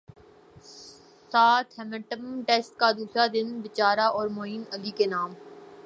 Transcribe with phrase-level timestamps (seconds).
[1.31, 5.33] ساتھ Hampton test کا دوسرا دن پجارا اور معین علی کے نام